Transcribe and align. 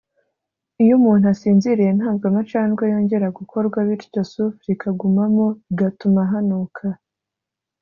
iyo 0.83 0.93
umuntu 0.99 1.25
asinziriye 1.33 1.91
ntabwo 1.99 2.23
amacandwe 2.31 2.83
yongera 2.91 3.27
gukorwa 3.37 3.77
bityo 3.87 4.21
soufre 4.31 4.69
ikagumamo 4.75 5.45
igatuma 5.71 6.21
hanuka 6.31 6.85